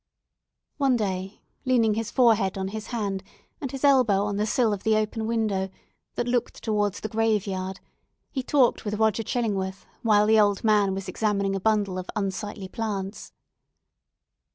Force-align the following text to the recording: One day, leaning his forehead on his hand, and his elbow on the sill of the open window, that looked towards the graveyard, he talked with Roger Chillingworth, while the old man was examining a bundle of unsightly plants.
One 0.77 0.95
day, 0.95 1.41
leaning 1.63 1.93
his 1.93 2.09
forehead 2.09 2.57
on 2.57 2.69
his 2.69 2.87
hand, 2.87 3.21
and 3.61 3.69
his 3.69 3.83
elbow 3.83 4.23
on 4.23 4.37
the 4.37 4.47
sill 4.47 4.73
of 4.73 4.81
the 4.81 4.95
open 4.95 5.27
window, 5.27 5.69
that 6.15 6.27
looked 6.27 6.63
towards 6.63 7.01
the 7.01 7.07
graveyard, 7.07 7.79
he 8.31 8.41
talked 8.41 8.83
with 8.83 8.95
Roger 8.95 9.21
Chillingworth, 9.21 9.85
while 10.01 10.25
the 10.25 10.39
old 10.39 10.63
man 10.63 10.95
was 10.95 11.07
examining 11.07 11.53
a 11.55 11.59
bundle 11.59 11.99
of 11.99 12.09
unsightly 12.15 12.67
plants. 12.67 13.31